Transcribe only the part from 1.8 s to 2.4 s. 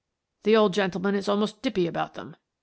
about them.